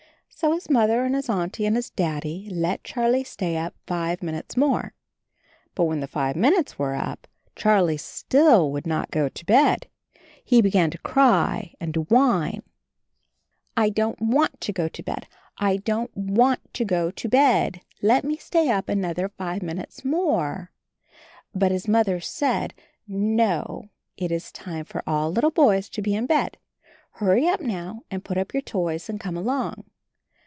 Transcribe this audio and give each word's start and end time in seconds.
So 0.33 0.53
his 0.53 0.71
Mother 0.71 1.05
and 1.05 1.13
his 1.13 1.29
Auntie 1.29 1.67
and 1.67 1.75
his 1.75 1.91
Daddy 1.91 2.49
let 2.51 2.83
Charlie 2.83 3.23
stay 3.23 3.57
up 3.57 3.75
five 3.85 4.23
minutes 4.23 4.57
more. 4.57 4.95
But 5.75 5.83
when 5.83 5.99
the 5.99 6.07
five 6.07 6.35
minutes 6.35 6.79
were 6.79 6.95
up, 6.95 7.27
Charlie 7.55 7.95
still 7.97 8.43
78 8.43 8.47
CHARLIE 8.61 8.71
would 8.71 8.87
not 8.87 9.11
go 9.11 9.29
to 9.29 9.45
bed. 9.45 9.87
He 10.43 10.59
began 10.63 10.89
to 10.89 10.97
cry 10.97 11.75
and 11.79 11.93
to 11.93 12.01
whine, 12.05 12.63
"I 13.77 13.89
don't 13.91 14.19
want 14.19 14.59
to 14.61 14.73
go 14.73 14.87
to 14.87 15.03
bed. 15.03 15.27
I 15.59 15.77
don't 15.77 16.09
want 16.17 16.73
to 16.73 16.85
go 16.85 17.11
to 17.11 17.29
bed. 17.29 17.81
Let 18.01 18.23
me 18.23 18.37
stay 18.37 18.71
up 18.71 18.89
another 18.89 19.29
five 19.29 19.61
minutes 19.61 20.03
more." 20.03 20.71
But 21.53 21.71
his 21.71 21.87
Mother 21.87 22.19
said, 22.19 22.73
"No, 23.07 23.89
it 24.17 24.31
is 24.31 24.51
time 24.51 24.85
for 24.85 25.03
all 25.05 25.29
little 25.31 25.51
boys 25.51 25.87
to 25.89 26.01
be 26.01 26.15
in 26.15 26.25
bed; 26.25 26.57
hurry 27.11 27.47
up 27.47 27.61
now 27.61 28.01
and 28.09 28.25
put 28.25 28.39
up 28.39 28.55
your 28.55 28.61
toys 28.63 29.07
and 29.07 29.19
come 29.19 29.37
along." 29.37 29.83